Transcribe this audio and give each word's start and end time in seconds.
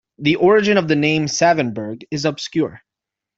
The 0.17 0.37
origin 0.37 0.77
of 0.77 0.87
the 0.87 0.95
name 0.95 1.27
Savonburg 1.27 2.05
is 2.09 2.25
obscure. 2.25 2.81